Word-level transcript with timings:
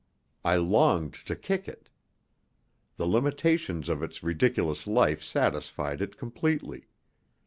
I 0.43 0.55
longed 0.55 1.13
to 1.25 1.35
kick 1.35 1.67
it. 1.67 1.87
The 2.95 3.05
limitations 3.05 3.87
of 3.87 4.01
its 4.01 4.23
ridiculous 4.23 4.87
life 4.87 5.21
satisfied 5.23 6.01
it 6.01 6.17
completely. 6.17 6.87